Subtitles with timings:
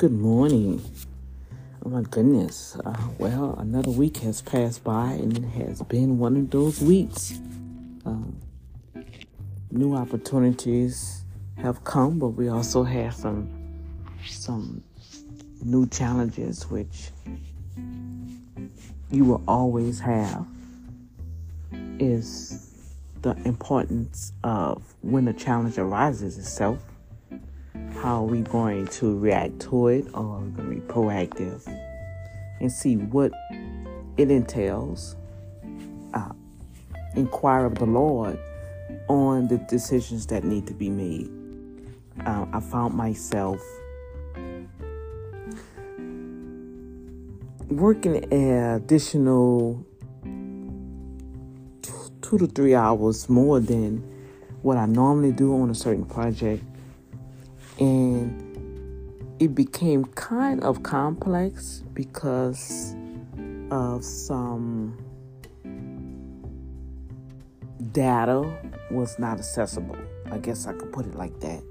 [0.00, 0.82] Good morning.
[1.84, 2.74] Oh my goodness.
[2.86, 7.38] Uh, well, another week has passed by and it has been one of those weeks.
[8.06, 8.34] Um,
[9.70, 11.26] new opportunities
[11.58, 13.50] have come, but we also have some
[14.24, 14.82] some
[15.62, 17.10] new challenges which
[19.10, 20.46] you will always have
[21.98, 22.88] is
[23.20, 26.89] the importance of when a challenge arises itself
[28.00, 31.66] how are we going to react to it or are we going to be proactive
[32.60, 33.30] and see what
[34.16, 35.16] it entails
[36.14, 36.32] uh,
[37.14, 38.38] inquire of the lord
[39.08, 41.30] on the decisions that need to be made
[42.24, 43.60] uh, i found myself
[47.68, 49.84] working an additional
[52.30, 53.98] two to three hours more than
[54.62, 56.62] what I normally do on a certain project.
[57.80, 58.50] And
[59.40, 62.94] it became kind of complex because
[63.70, 64.98] of some
[67.92, 68.42] data
[68.90, 69.96] was not accessible.
[70.30, 71.62] I guess I could put it like that.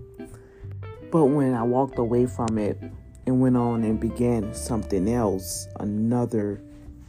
[1.11, 2.77] But when I walked away from it
[3.25, 6.61] and went on and began something else, another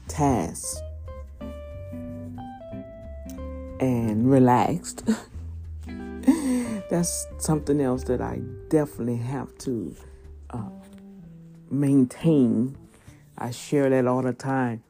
[0.08, 0.76] task,
[3.80, 5.08] and relaxed.
[6.90, 9.94] That's something else that I definitely have to
[10.50, 10.70] uh,
[11.70, 12.76] maintain.
[13.38, 14.82] I share that all the time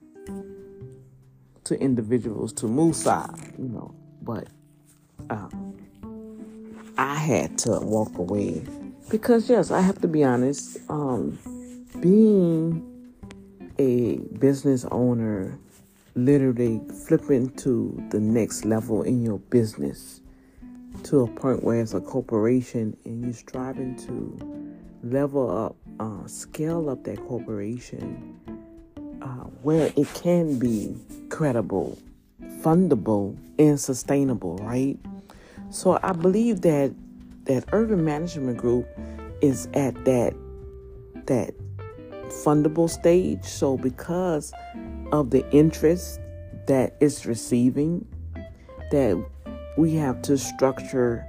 [1.64, 3.28] to individuals, to Musa,
[3.58, 4.48] you know, but
[5.28, 5.76] um,
[6.96, 8.64] I had to walk away
[9.10, 10.78] because, yes, I have to be honest.
[10.88, 11.38] Um,
[12.00, 13.14] being
[13.78, 15.58] a business owner
[16.14, 20.22] literally flipping to the next level in your business
[21.10, 26.88] to a point where it's a corporation and you're striving to level up, uh, scale
[26.88, 28.38] up that corporation
[29.20, 30.96] uh, where it can be
[31.28, 31.98] credible,
[32.60, 34.96] fundable, and sustainable, right?
[35.70, 36.94] So I believe that
[37.46, 38.86] that urban management group
[39.40, 40.32] is at that
[41.26, 41.54] that
[42.28, 43.42] fundable stage.
[43.42, 44.52] So because
[45.10, 46.20] of the interest
[46.68, 48.06] that it's receiving,
[48.92, 49.20] that
[49.76, 51.26] we have to structure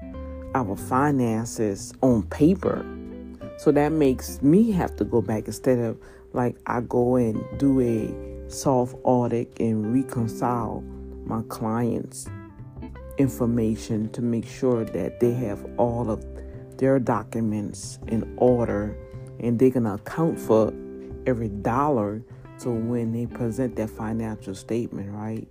[0.56, 2.86] our finances on paper.
[3.58, 6.00] So that makes me have to go back instead of
[6.34, 10.82] like I go and do a soft audit and reconcile
[11.26, 12.28] my clients'
[13.18, 16.26] information to make sure that they have all of
[16.78, 18.98] their documents in order
[19.40, 20.74] and they're going to account for
[21.26, 22.24] every dollar
[22.62, 25.48] so when they present that financial statement, right,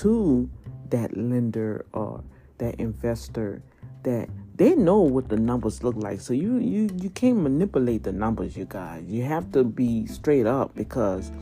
[0.00, 0.48] to
[0.92, 2.22] that lender or
[2.58, 3.62] that investor,
[4.04, 6.20] that they know what the numbers look like.
[6.20, 9.04] So you you you can't manipulate the numbers, you guys.
[9.06, 11.32] You have to be straight up because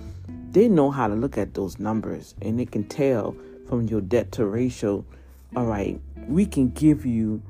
[0.50, 3.36] they know how to look at those numbers and they can tell
[3.68, 5.04] from your debt to ratio.
[5.54, 7.42] All right, we can give you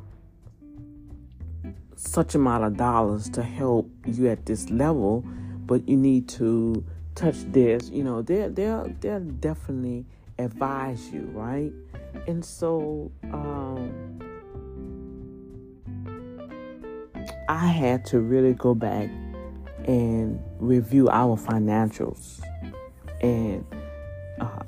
[1.97, 5.23] such amount of dollars to help you at this level,
[5.67, 6.83] but you need to
[7.15, 10.07] touch this, you know, they'll they'll they'll definitely
[10.39, 11.73] advise you, right?
[12.27, 14.21] And so um
[17.49, 19.11] I had to really go back
[19.85, 22.41] and review our financials.
[23.23, 23.65] And
[24.41, 24.63] uh,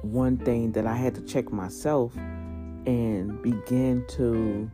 [0.00, 2.16] one thing that I had to check myself
[2.86, 4.70] and begin to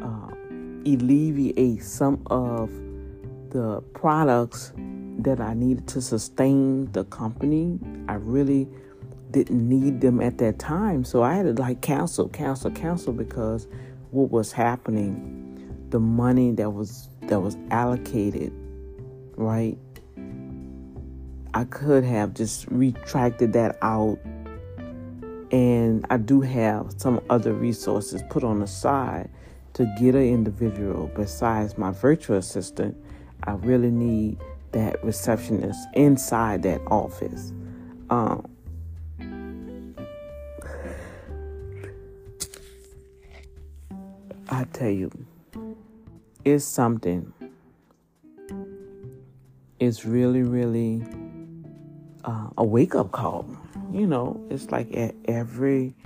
[0.00, 0.30] uh,
[0.86, 2.70] alleviate some of
[3.50, 4.72] the products
[5.18, 7.80] that I needed to sustain the company.
[8.08, 8.68] I really
[9.34, 11.04] didn't need them at that time.
[11.04, 13.66] So I had to like cancel, cancel, cancel because
[14.12, 18.52] what was happening, the money that was that was allocated,
[19.36, 19.76] right?
[21.52, 24.18] I could have just retracted that out
[25.50, 29.30] and I do have some other resources put on the side
[29.74, 32.96] to get an individual besides my virtual assistant.
[33.44, 34.38] I really need
[34.72, 37.52] that receptionist inside that office.
[38.10, 38.53] Um,
[44.54, 45.10] I tell you,
[46.44, 47.32] it's something.
[49.80, 51.02] It's really, really
[52.24, 53.48] uh, a wake up call.
[53.90, 55.96] You know, it's like at every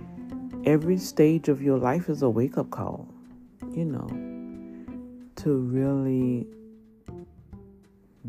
[0.65, 3.07] every stage of your life is a wake up call.
[3.73, 4.09] You know,
[5.43, 6.47] to really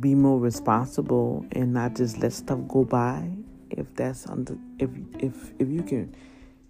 [0.01, 3.25] be more responsible and not just let stuff go by
[3.69, 4.89] if that's under if
[5.19, 6.13] if if you can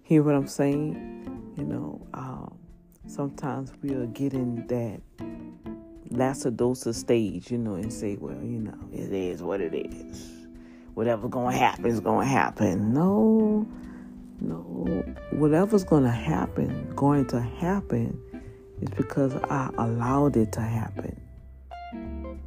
[0.02, 2.59] hear what i'm saying you know um,
[3.06, 5.00] sometimes we'll get in that
[6.10, 10.30] lacidosa stage, you know, and say, well, you know, it is what it is.
[10.94, 12.92] Whatever's going to happen is going to happen.
[12.92, 13.66] No,
[14.40, 15.04] no.
[15.32, 18.20] Whatever's going to happen, going to happen,
[18.80, 21.20] is because I allowed it to happen.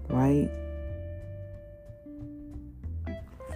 [0.10, 0.50] Right?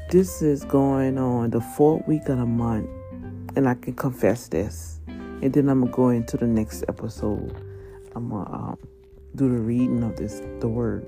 [0.09, 2.89] This is going on the fourth week of the month,
[3.57, 4.96] and I can confess this.
[5.41, 7.55] And then I'm going to go into the next episode.
[8.15, 8.77] I'm to um,
[9.35, 11.05] do the reading of this, the word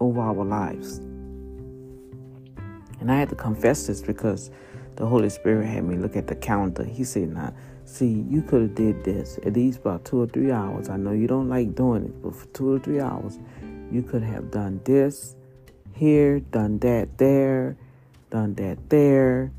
[0.00, 0.98] over our lives.
[3.00, 4.50] And I had to confess this because
[4.96, 6.84] the Holy Spirit had me look at the calendar.
[6.84, 7.54] He said, "Now,
[7.84, 10.88] see, you could have did this at least about two or three hours.
[10.88, 13.38] I know you don't like doing it, but for two or three hours,
[13.90, 15.34] you could have done this
[15.94, 17.76] here, done that there,
[18.30, 19.52] done that there.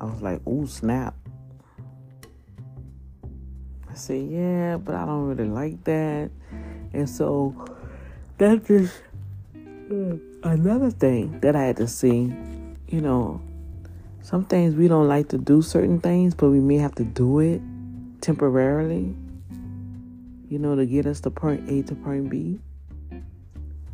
[0.00, 1.16] I was like, ooh, snap.
[3.98, 6.30] Said, yeah, but I don't really like that.
[6.92, 7.66] And so
[8.38, 8.94] that's just
[9.90, 12.32] uh, another thing that I had to see.
[12.88, 13.40] You know,
[14.22, 17.40] some things we don't like to do certain things, but we may have to do
[17.40, 17.60] it
[18.20, 19.14] temporarily,
[20.48, 22.60] you know, to get us to point A to point B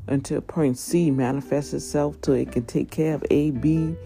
[0.06, 3.96] until point C manifests itself till it can take care of A, B,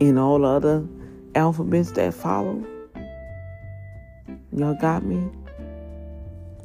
[0.00, 0.86] and all other
[1.34, 2.64] alphabets that follow.
[4.52, 5.30] Y'all got me?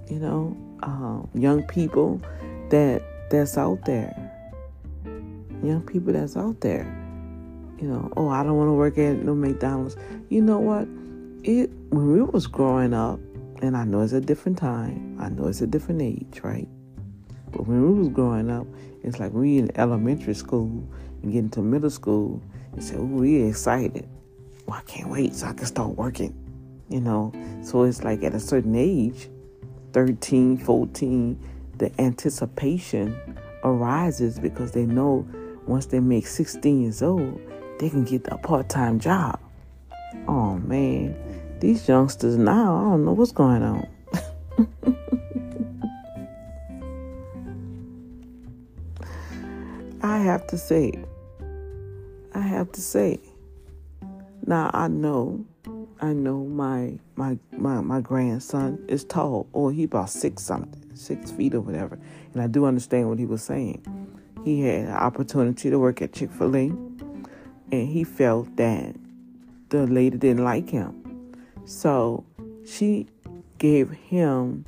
[0.10, 2.22] You know, um, young people
[2.70, 4.16] that that's out there.
[5.64, 6.86] Young people that's out there.
[7.80, 9.98] You know, oh, I don't want to work at no McDonald's.
[10.30, 10.88] You know what?
[11.44, 13.20] It when we was growing up,
[13.62, 15.18] and I know it's a different time.
[15.20, 16.68] I know it's a different age, right?
[17.52, 18.68] But when we was growing up,
[19.04, 20.84] it's like we in elementary school
[21.24, 22.42] and getting to middle school
[22.74, 24.08] and say, oh, we excited.
[24.66, 26.36] Well, I can't wait so I can start working.
[26.90, 27.34] You know,
[27.64, 29.30] so it's like at a certain age,
[29.98, 31.40] 13, 14,
[31.80, 33.20] the anticipation
[33.64, 35.28] arises because they know
[35.66, 37.42] once they make 16 years old,
[37.80, 39.40] they can get a part time job.
[40.28, 41.18] Oh man,
[41.60, 43.88] these youngsters now, I don't know what's going on.
[50.04, 50.94] I have to say,
[52.36, 53.20] I have to say.
[54.46, 55.44] Now I know,
[56.00, 59.48] I know my my my my grandson is tall.
[59.54, 62.00] Or oh, he about six something, six feet or whatever.
[62.34, 63.84] And I do understand what he was saying.
[64.46, 66.66] He had an opportunity to work at Chick Fil A,
[67.72, 68.96] and he felt that
[69.70, 71.36] the lady didn't like him,
[71.66, 72.26] so
[72.66, 73.08] she
[73.58, 74.66] gave him.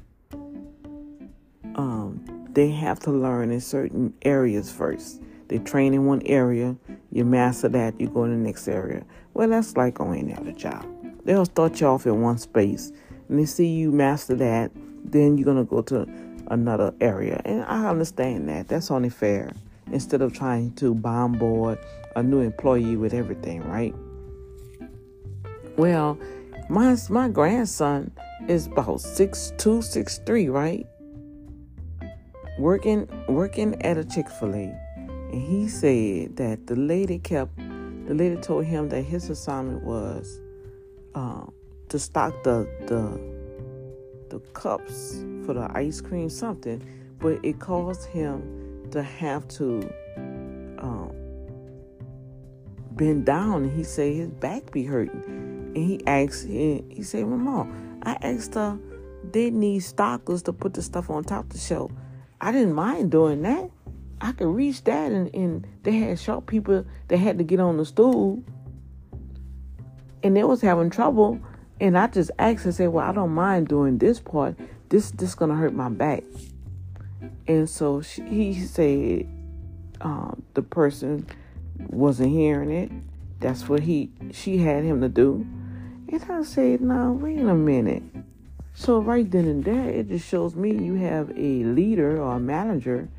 [1.76, 5.22] Um, they have to learn in certain areas first.
[5.48, 6.76] They train in one area,
[7.12, 9.06] you master that, you go in the next area.
[9.34, 10.86] Well, that's like on any other job.
[11.30, 12.92] They'll start you off in one space,
[13.28, 14.72] and they see you master that,
[15.04, 16.08] then you're gonna go to
[16.48, 17.40] another area.
[17.46, 18.68] And I understand that.
[18.68, 19.52] That's only fair.
[19.92, 21.78] Instead of trying to bomb board
[22.16, 23.94] a new employee with everything, right?
[25.78, 26.18] Well,
[26.68, 28.12] my my grandson
[28.48, 30.88] is about six two, six three, right?
[32.58, 34.76] Working working at a Chick Fil A
[35.32, 37.56] and he said that the lady kept,
[38.08, 40.40] the lady told him that his assignment was
[41.16, 41.54] um,
[41.90, 43.20] to stock the the
[44.30, 46.82] the cups for the ice cream, something,
[47.20, 49.92] but it caused him to have to
[50.78, 51.12] um,
[52.92, 53.64] bend down.
[53.64, 55.24] And he said his back be hurting.
[55.76, 58.78] And he asked, he, he said, Mom, I asked her,
[59.32, 61.92] they need stockers to put the stuff on top of the shelf.
[62.42, 63.70] I didn't mind doing that.
[64.22, 67.78] I could reach that, and, and they had short people that had to get on
[67.78, 68.44] the stool,
[70.24, 71.40] and they was having trouble.
[71.82, 74.56] And I just asked and said, "Well, I don't mind doing this part.
[74.90, 76.24] This this gonna hurt my back."
[77.48, 79.28] And so she, he said,
[80.02, 81.26] um, the person
[81.88, 82.92] wasn't hearing it.
[83.40, 85.46] That's what he she had him to do.
[86.10, 88.04] And I said, "Now wait a minute."
[88.74, 92.40] So right then and there, it just shows me you have a leader or a
[92.40, 93.10] manager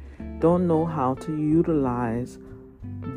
[0.41, 2.39] don't know how to utilize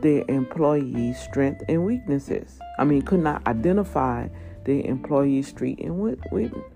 [0.02, 2.60] their employees' strengths and weaknesses.
[2.78, 4.28] I mean, could not identify
[4.66, 6.20] their employees' strength and with,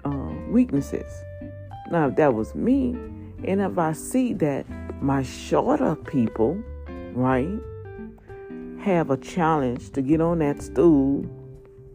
[0.05, 1.11] uh, weaknesses.
[1.91, 2.91] Now, if that was me,
[3.43, 4.65] and if I see that
[5.01, 6.57] my shorter people,
[7.13, 7.59] right,
[8.79, 11.25] have a challenge to get on that stool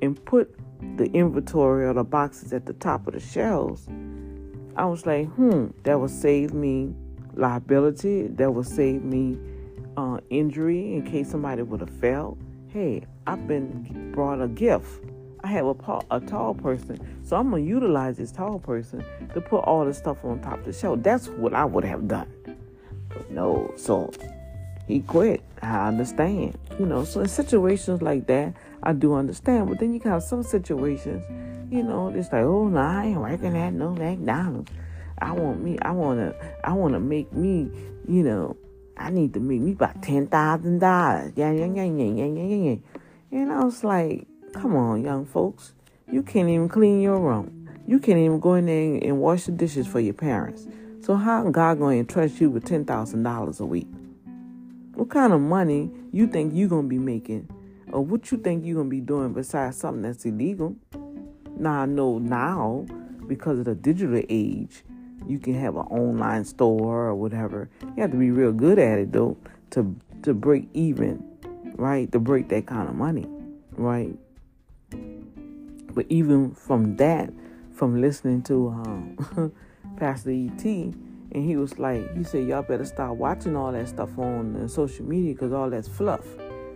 [0.00, 0.54] and put
[0.96, 3.88] the inventory or the boxes at the top of the shelves,
[4.76, 6.94] I was like, hmm, that will save me
[7.34, 9.38] liability that will save me
[9.96, 12.38] uh, injury in case somebody would have fell.
[12.68, 14.86] Hey, I've been brought a gift.
[15.44, 19.64] I have a, a tall person, so I'm gonna utilize this tall person to put
[19.64, 21.02] all the stuff on top of the shelf.
[21.02, 22.32] That's what I would have done.
[23.08, 24.12] But no, so
[24.86, 25.42] he quit.
[25.60, 27.04] I understand, you know.
[27.04, 29.68] So in situations like that, I do understand.
[29.68, 31.24] But then you got some situations,
[31.72, 34.72] you know, it's like, oh no, I ain't working at no McDonald's.
[35.18, 36.34] I want me, I wanna,
[36.64, 37.70] I wanna make me,
[38.08, 38.56] you know,
[38.96, 41.32] I need to make me about ten thousand dollars.
[41.36, 42.76] Yeah, yeah, yeah, yeah, yeah, yeah, yeah.
[43.30, 45.72] And I was like, come on, young folks,
[46.10, 47.68] you can't even clean your room.
[47.86, 50.66] You can't even go in there and wash the dishes for your parents.
[51.00, 53.88] So how God to entrust you with ten thousand dollars a week?
[54.94, 57.48] What kind of money you think you're gonna be making,
[57.90, 60.76] or what you think you're gonna be doing besides something that's illegal?
[61.56, 62.86] Now I know now
[63.26, 64.84] because of the digital age,
[65.26, 67.68] you can have an online store or whatever.
[67.82, 69.36] You have to be real good at it though
[69.70, 71.22] to to break even,
[71.74, 72.10] right?
[72.12, 73.26] To break that kind of money,
[73.72, 74.16] right?
[75.94, 77.30] But even from that,
[77.72, 79.52] from listening to um,
[79.96, 80.94] Pastor E.T.,
[81.34, 84.68] and he was like, he said, y'all better stop watching all that stuff on uh,
[84.68, 86.24] social media because all that's fluff.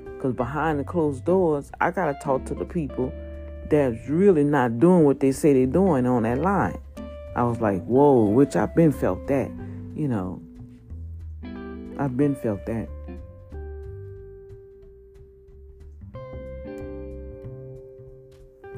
[0.05, 3.13] Because behind the closed doors, I got to talk to the people
[3.69, 6.79] that's really not doing what they say they're doing on that line.
[7.37, 9.51] I was like, whoa, which I've been felt that,
[9.95, 10.41] you know.
[11.99, 12.89] I've been felt that.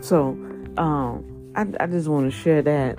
[0.00, 0.30] So,
[0.76, 2.98] um, I, I just want to share that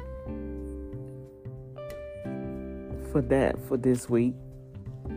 [3.11, 4.35] for that for this week.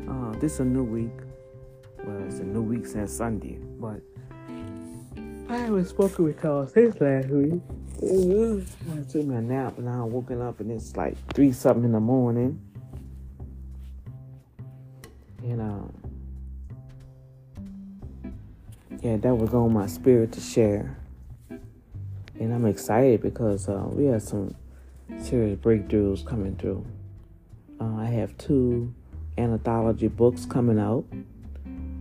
[0.09, 1.13] Uh, this is a new week.
[2.05, 4.01] Well, it's a new week since Sunday, but
[5.49, 7.61] I haven't spoken with Carl since last week.
[8.01, 12.01] I took my nap and I'm woken up and it's like three something in the
[12.01, 12.61] morning.
[15.43, 15.93] And um,
[19.03, 20.97] yeah, that was on my spirit to share.
[22.39, 24.55] And I'm excited because uh, we have some
[25.21, 26.85] serious breakthroughs coming through.
[27.81, 28.95] Uh, I have two
[29.39, 31.05] anthology books coming out.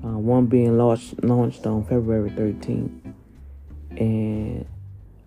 [0.04, 3.14] Uh, one being launched launched on February 13th,
[3.98, 4.66] and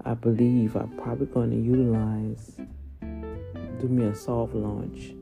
[0.04, 2.56] I believe I'm probably going to utilize,
[3.80, 5.14] do me a soft launch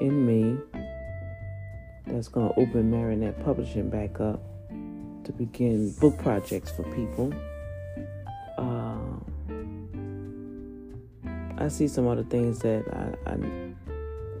[0.00, 0.56] in May.
[2.06, 4.40] That's going to open Marinette Publishing back up
[5.24, 7.32] to begin book projects for people.
[8.56, 8.94] Uh,
[11.58, 13.38] I see some other things that I, I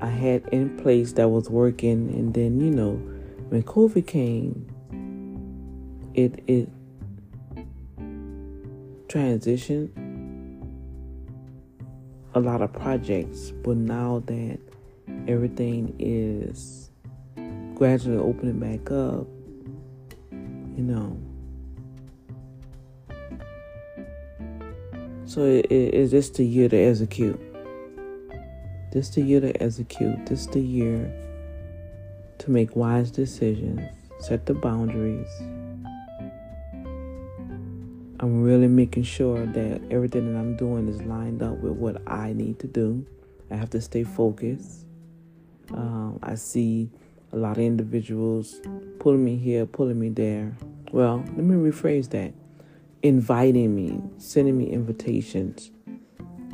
[0.00, 2.92] I had in place that was working, and then you know
[3.48, 4.66] when COVID came,
[6.14, 6.68] it it
[9.14, 9.88] transition
[12.34, 14.58] a lot of projects, but now that
[15.28, 16.90] everything is
[17.76, 19.28] gradually opening back up,
[20.76, 21.16] you know.
[25.26, 27.40] So it, it, it's just the year to execute.
[28.90, 30.26] This the year to execute.
[30.26, 31.14] This the year
[32.38, 33.80] to make wise decisions,
[34.18, 35.30] set the boundaries
[38.24, 42.32] I'm really making sure that everything that I'm doing is lined up with what I
[42.32, 43.04] need to do.
[43.50, 44.86] I have to stay focused.
[45.74, 46.88] Um, I see
[47.32, 48.62] a lot of individuals
[48.98, 50.56] pulling me here, pulling me there.
[50.90, 52.32] Well, let me rephrase that
[53.02, 55.70] inviting me, sending me invitations.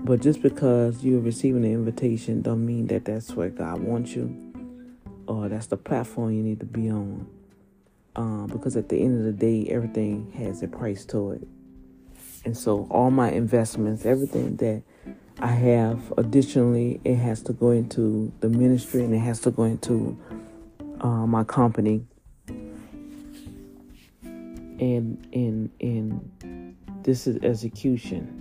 [0.02, 4.36] But just because you're receiving an invitation don't mean that that's where God wants you
[5.28, 7.28] or that's the platform you need to be on.
[8.16, 11.46] Um, because at the end of the day, everything has a price to it.
[12.44, 14.82] And so all my investments, everything that
[15.40, 19.64] I have additionally, it has to go into the ministry and it has to go
[19.64, 20.18] into
[21.00, 22.06] uh, my company.
[24.22, 28.36] And in and this is execution.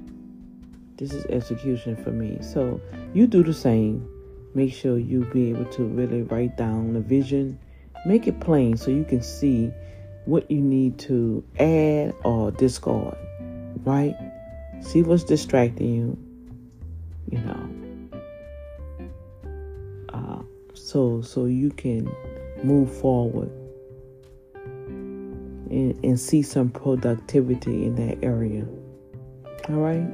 [0.96, 2.38] This is execution for me.
[2.42, 2.80] So
[3.14, 4.08] you do the same.
[4.56, 7.60] Make sure you be able to really write down the vision,
[8.06, 9.72] make it plain so you can see
[10.26, 13.18] what you need to add or discard
[13.84, 14.16] right?
[14.82, 16.18] See what's distracting you,
[17.30, 17.70] you know.
[20.14, 20.42] Uh,
[20.74, 22.10] so so you can
[22.64, 23.52] move forward
[25.70, 28.66] and, and see some productivity in that area.
[29.70, 30.08] All right.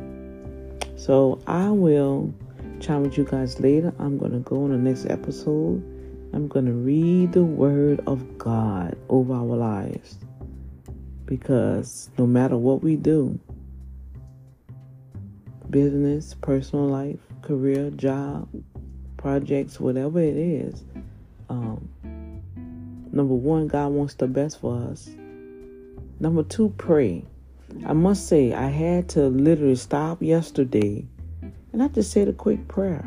[0.98, 2.34] So I will
[2.80, 3.94] chat with you guys later.
[4.00, 5.84] I'm gonna go on the next episode.
[6.34, 10.18] I'm gonna read the word of God over our lives.
[11.26, 13.40] Because no matter what we do,
[15.76, 18.48] business, personal life, career, job,
[19.18, 20.86] projects, whatever it is.
[21.50, 21.90] Um,
[23.12, 25.10] number one, God wants the best for us.
[26.22, 27.26] Number two, pray.
[27.86, 31.06] I must say, I had to literally stop yesterday
[31.74, 33.04] and I just said a quick prayer.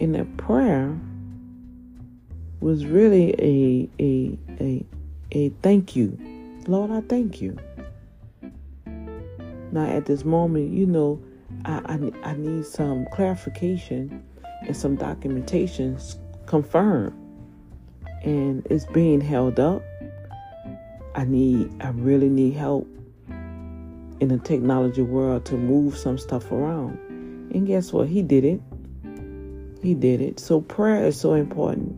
[0.00, 0.98] And that prayer
[2.60, 4.86] was really a a a
[5.32, 6.18] a thank you.
[6.66, 7.58] Lord, I thank you.
[9.72, 11.20] Now at this moment, you know,
[11.64, 14.22] I I, need some clarification
[14.66, 15.98] and some documentation
[16.46, 17.16] confirmed.
[18.22, 19.82] And it's being held up.
[21.14, 22.86] I need I really need help
[24.20, 26.98] in the technology world to move some stuff around.
[27.52, 28.08] And guess what?
[28.08, 28.60] He did it.
[29.82, 30.38] He did it.
[30.38, 31.96] So prayer is so important.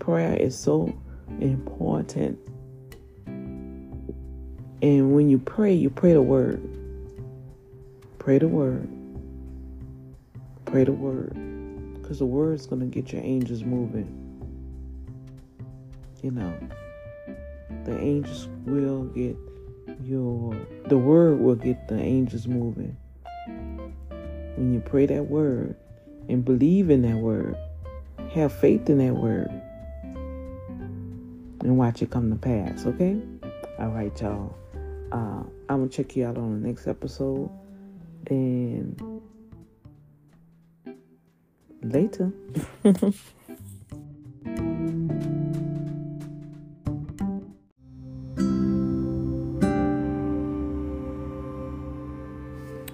[0.00, 0.92] Prayer is so
[1.40, 2.38] important.
[4.82, 6.60] And when you pray, you pray the word.
[8.26, 8.88] Pray the word.
[10.64, 11.32] Pray the word.
[11.94, 14.08] Because the word is going to get your angels moving.
[16.24, 16.52] You know,
[17.84, 19.36] the angels will get
[20.02, 20.56] your,
[20.86, 22.96] the word will get the angels moving
[23.46, 25.76] when you pray that word
[26.28, 27.56] and believe in that word,
[28.32, 29.52] have faith in that word,
[31.60, 33.20] and watch it come to pass, okay?
[33.78, 34.52] All right, y'all.
[35.12, 37.48] Uh, I'm going to check you out on the next episode.
[38.28, 39.22] And
[41.82, 42.32] later.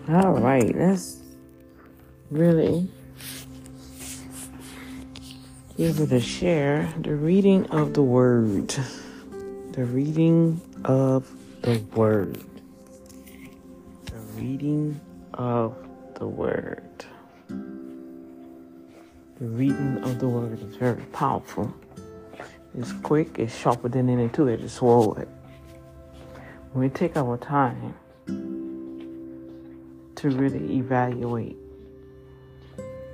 [0.09, 1.21] All right, let's
[2.31, 2.89] really
[5.79, 8.75] give it a share the reading of the word.
[9.73, 11.31] The reading of
[11.63, 12.45] the word.
[14.05, 15.01] The reading
[15.35, 15.75] of
[16.15, 16.83] the word.
[19.41, 21.75] The reading of the word is very powerful.
[22.79, 25.29] It's quick, it's sharper than any two-edged sword.
[26.73, 27.95] When we take our time
[30.17, 31.57] to really evaluate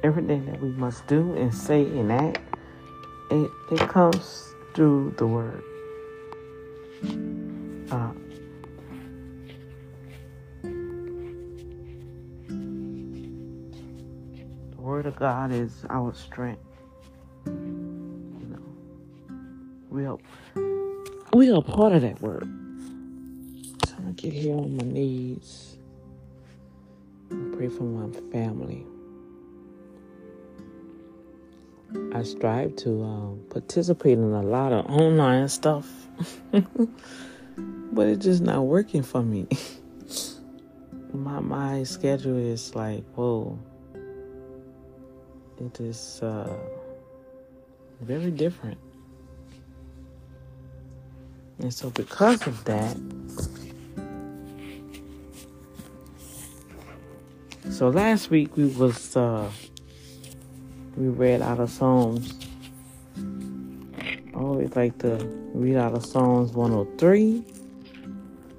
[0.03, 2.41] everything that we must do and say and act,
[3.31, 5.63] it, it comes through the word.
[7.91, 8.13] Uh,
[14.99, 16.61] word of God is our strength.
[17.47, 18.59] You know,
[19.91, 20.19] we are
[21.33, 22.49] we are part of that word.
[23.87, 25.77] So I'm gonna get here on my knees
[27.31, 28.85] and pray for my family.
[32.13, 35.87] I strive to um, participate in a lot of online stuff,
[36.51, 39.47] but it's just not working for me.
[41.13, 43.61] my my schedule is like whoa.
[45.61, 46.57] It is uh,
[48.01, 48.79] very different,
[51.59, 52.97] and so because of that.
[57.71, 59.51] So last week we was uh,
[60.97, 62.35] we read out of Psalms.
[63.17, 65.17] I always like to
[65.55, 67.45] read out of Psalms 103.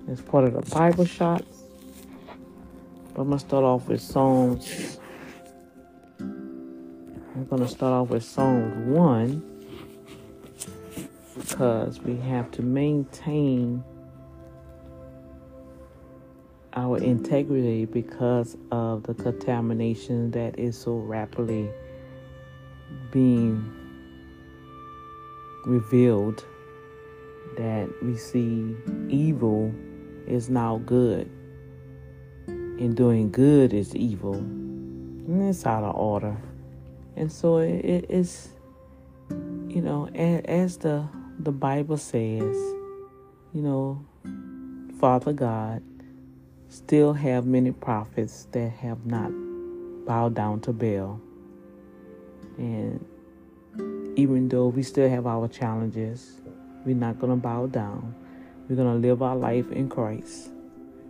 [0.09, 1.63] It's part of the Bible shots.
[3.13, 4.99] But I'm to start off with Psalms.
[7.39, 9.41] I'm going to start off with Psalms 1
[11.37, 13.81] because we have to maintain
[16.73, 21.69] our integrity because of the contamination that is so rapidly
[23.09, 23.63] being
[25.65, 26.43] revealed
[27.55, 28.75] that we see
[29.07, 29.73] evil
[30.27, 31.31] is now good.
[32.47, 34.33] And doing good is evil.
[34.33, 36.35] And it's out of order
[37.19, 38.49] and so it is
[39.67, 41.07] you know as the
[41.39, 42.55] the bible says
[43.53, 44.03] you know
[44.99, 45.83] father god
[46.69, 49.31] still have many prophets that have not
[50.07, 51.21] bowed down to baal
[52.57, 53.05] and
[54.19, 56.41] even though we still have our challenges,
[56.85, 58.13] we're not going to bow down.
[58.67, 60.49] We're going to live our life in Christ.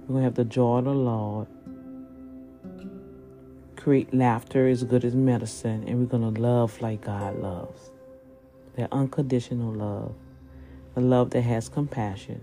[0.01, 1.47] We're going to have the joy of the Lord.
[3.79, 7.91] Create laughter as good as medicine, and we're going to love like God loves.
[8.75, 10.13] That unconditional love,
[10.95, 12.41] a love that has compassion.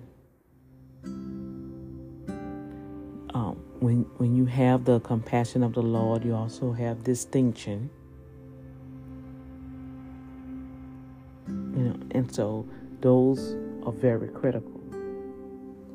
[3.34, 7.90] Um, when when you have the compassion of the Lord, you also have distinction
[11.76, 12.66] You know, and so
[13.02, 14.80] those are very critical.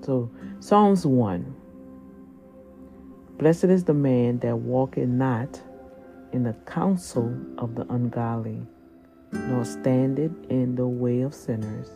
[0.01, 1.55] So Psalms 1.
[3.41, 5.59] Blessed is the man that walketh not
[6.31, 8.61] in the counsel of the ungodly,
[9.31, 11.89] nor standeth in the way of sinners,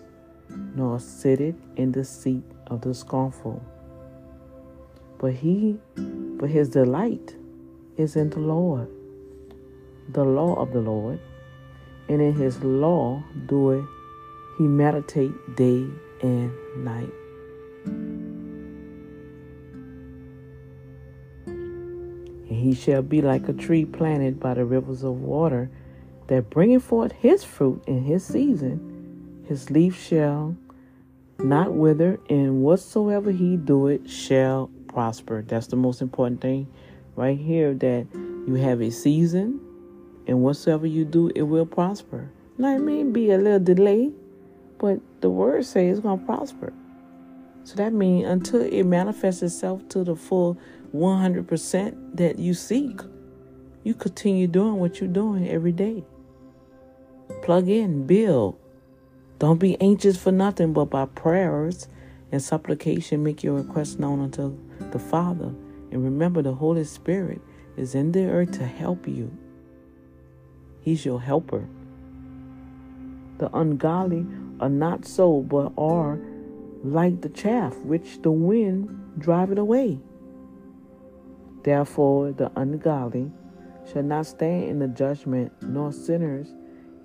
[0.76, 3.62] nor sitteth in the seat of the scornful.
[5.20, 7.36] But he, but his delight
[7.96, 8.90] is in the Lord,
[10.14, 11.20] the law of the Lord,
[12.10, 13.86] and in his law doeth
[14.58, 15.86] he meditate day
[16.24, 16.52] and
[16.84, 17.14] night.
[22.66, 25.70] He shall be like a tree planted by the rivers of water
[26.28, 29.44] that bringeth forth his fruit in his season.
[29.48, 30.58] His leaf shall
[31.38, 35.44] not wither, and whatsoever he doeth shall prosper.
[35.48, 36.68] That's the most important thing
[37.16, 38.08] right here that
[38.48, 39.60] you have a season,
[40.26, 42.32] and whatsoever you do, it will prosper.
[42.58, 44.12] Now, it may be a little delay,
[44.80, 46.74] but the word says it's going to prosper.
[47.64, 50.58] So that means until it manifests itself to the full
[50.96, 53.00] 100% that you seek,
[53.84, 56.04] you continue doing what you're doing every day.
[57.42, 58.58] Plug in, build.
[59.40, 61.88] Don't be anxious for nothing, but by prayers
[62.32, 64.58] and supplication make your request known unto
[64.92, 65.54] the Father.
[65.92, 67.42] And remember, the Holy Spirit
[67.78, 69.36] is in the earth to help you.
[70.82, 71.68] He's your helper.
[73.38, 74.26] The ungodly
[74.60, 76.20] are not so, but are
[76.84, 80.00] like the chaff which the wind driveth away.
[81.66, 83.32] Therefore, the ungodly
[83.92, 86.54] shall not stand in the judgment, nor sinners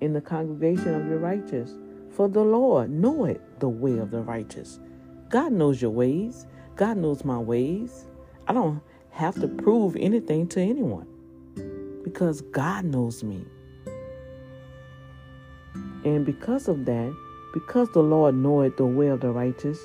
[0.01, 1.71] in the congregation of the righteous.
[2.11, 4.79] For the Lord knoweth the way of the righteous.
[5.29, 6.45] God knows your ways.
[6.75, 8.05] God knows my ways.
[8.47, 11.07] I don't have to prove anything to anyone
[12.03, 13.43] because God knows me.
[16.05, 17.15] And because of that,
[17.51, 19.79] because the Lord knoweth the way of the righteous,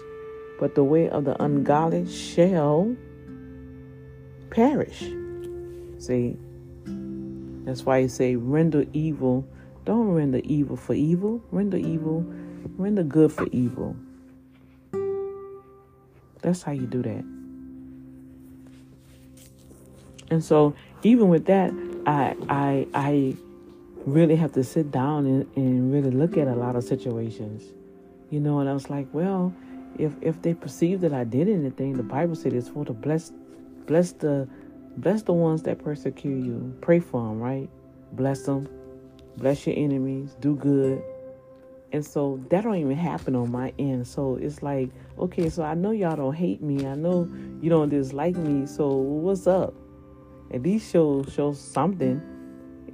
[0.61, 2.95] but the way of the ungodly shall
[4.57, 5.05] perish.
[5.99, 6.35] See,
[7.66, 9.47] that's why you say, render evil.
[9.85, 11.45] Don't render evil for evil.
[11.51, 12.25] Render evil,
[12.79, 13.95] render good for evil.
[16.40, 17.25] That's how you do that.
[20.31, 21.71] And so, even with that,
[22.07, 23.37] I I I
[24.07, 27.62] really have to sit down and, and really look at a lot of situations.
[28.31, 29.53] You know, and I was like, well,
[29.99, 33.33] if if they perceive that I did anything, the Bible said it's for the bless
[33.87, 34.49] bless the
[34.96, 36.77] bless the ones that persecute you.
[36.81, 37.68] Pray for them, right?
[38.12, 38.68] Bless them.
[39.37, 40.37] Bless your enemies.
[40.40, 41.03] Do good.
[41.92, 44.07] And so that don't even happen on my end.
[44.07, 46.87] So it's like, okay, so I know y'all don't hate me.
[46.87, 47.29] I know
[47.61, 48.66] you don't dislike me.
[48.66, 49.75] So what's up?
[50.53, 52.20] At least show show something.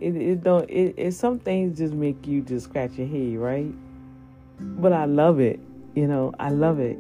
[0.01, 3.73] It it don't it, it some things just make you just scratch your head, right?
[4.59, 5.61] But I love it.
[5.95, 6.99] You know, I love it.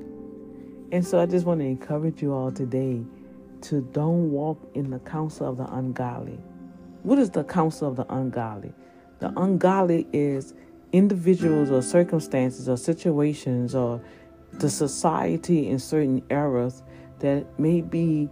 [0.92, 3.02] And so I just want to encourage you all today
[3.62, 6.38] to don't walk in the counsel of the ungodly.
[7.02, 8.72] What is the counsel of the ungodly?
[9.18, 10.54] The ungodly is
[10.92, 14.00] individuals or circumstances or situations or
[14.52, 16.82] the society in certain eras
[17.20, 18.28] that may be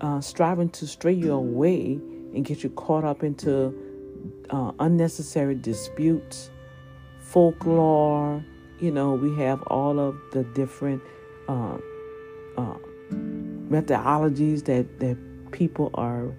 [0.00, 1.98] uh, striving to stray you away
[2.34, 3.74] and get you caught up into
[4.50, 6.50] uh, unnecessary disputes,
[7.20, 8.44] folklore.
[8.80, 11.02] You know, we have all of the different
[11.48, 11.78] uh,
[12.56, 12.74] uh
[13.70, 15.16] methodologies that, that
[15.50, 16.32] people are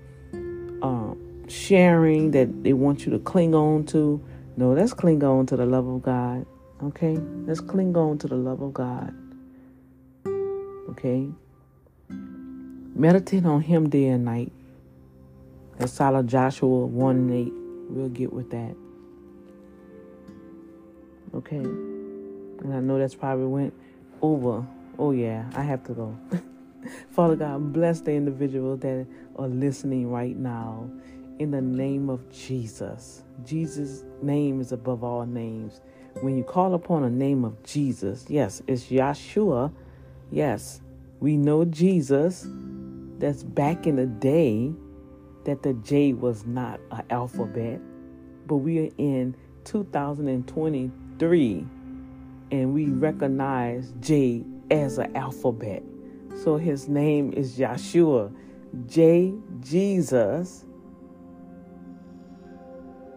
[0.82, 4.24] um, sharing that they want you to cling on to.
[4.58, 6.46] No, let's cling on to the love of God.
[6.84, 7.18] Okay?
[7.46, 9.14] Let's cling on to the love of God.
[10.92, 11.30] Okay?
[12.10, 14.52] Meditate on Him day and night.
[15.78, 17.54] That's solid Joshua 1 and 8.
[17.90, 18.76] We'll get with that.
[21.34, 21.58] Okay?
[21.58, 23.74] And I know that's probably went
[24.22, 24.66] over.
[24.98, 26.18] Oh, yeah, I have to go.
[27.10, 30.90] Father God, bless the individuals that are listening right now
[31.40, 33.24] in the name of Jesus.
[33.46, 35.82] Jesus' name is above all names.
[36.22, 39.74] When you call upon a name of Jesus, yes, it's Yeshua.
[40.32, 40.82] Yes,
[41.20, 42.48] we know Jesus.
[43.20, 44.74] That's back in the day
[45.46, 47.82] that the J was not an alphabet,
[48.48, 51.66] but we are in 2023
[52.52, 55.84] and we recognize J as an alphabet.
[56.44, 58.34] So his name is Yeshua.
[58.88, 60.66] J Jesus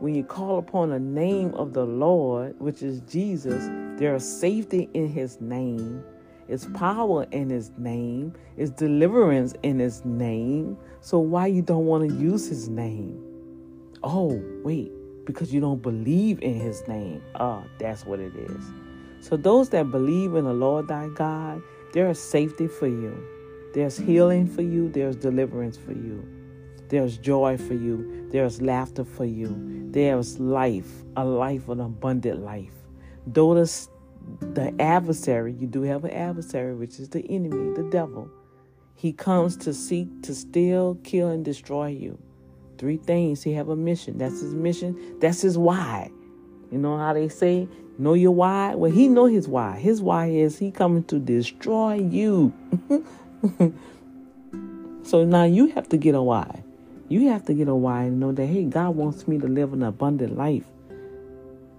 [0.00, 4.88] when you call upon the name of the Lord, which is Jesus, there is safety
[4.94, 6.04] in his name.
[6.48, 8.32] It's power in his name.
[8.56, 10.78] It's deliverance in his name.
[11.00, 13.22] So why you don't want to use his name?
[14.02, 14.92] Oh, wait,
[15.26, 17.20] because you don't believe in his name.
[17.34, 18.64] Ah, oh, that's what it is.
[19.20, 21.60] So those that believe in the Lord thy God,
[21.92, 23.16] there is safety for you.
[23.74, 24.88] There's healing for you.
[24.88, 26.26] There's deliverance for you.
[26.88, 28.28] There's joy for you.
[28.30, 29.88] There's laughter for you.
[29.90, 32.72] There's life, a life, an abundant life.
[33.26, 33.88] Though the,
[34.40, 38.30] the adversary, you do have an adversary, which is the enemy, the devil.
[38.94, 42.18] He comes to seek, to steal, kill, and destroy you.
[42.78, 43.42] Three things.
[43.42, 44.18] He have a mission.
[44.18, 45.18] That's his mission.
[45.20, 46.10] That's his why.
[46.70, 47.68] You know how they say,
[47.98, 48.74] know your why?
[48.74, 49.76] Well, he know his why.
[49.76, 52.52] His why is he coming to destroy you.
[55.02, 56.62] so now you have to get a why.
[57.08, 59.72] You have to get a why and know that, hey, God wants me to live
[59.72, 60.66] an abundant life,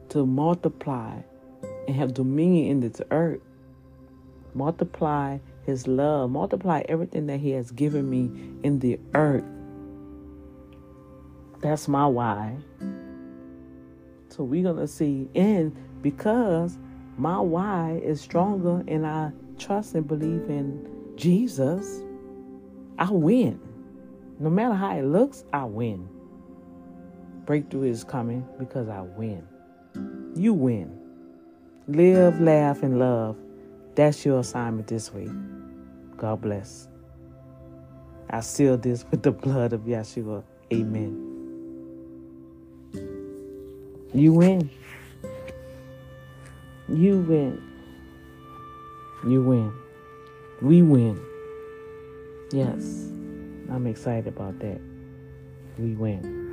[0.09, 1.21] to multiply
[1.87, 3.41] and have dominion in this earth.
[4.53, 8.31] Multiply his love, multiply everything that he has given me
[8.63, 9.43] in the earth.
[11.61, 12.57] That's my why.
[14.29, 15.27] So we're to see.
[15.35, 16.77] And because
[17.17, 22.01] my why is stronger and I trust and believe in Jesus,
[22.97, 23.59] I win.
[24.39, 26.07] No matter how it looks, I win.
[27.45, 29.45] Breakthrough is coming because I win.
[30.35, 30.97] You win.
[31.87, 33.35] Live, laugh, and love.
[33.95, 35.31] That's your assignment this week.
[36.15, 36.87] God bless.
[38.29, 40.43] I seal this with the blood of Yeshua.
[40.71, 41.25] Amen.
[44.13, 44.69] You win.
[46.91, 47.61] You win.
[49.27, 49.73] You win.
[50.61, 51.23] We win.
[52.51, 52.83] Yes.
[53.71, 54.81] I'm excited about that.
[55.77, 56.48] We win.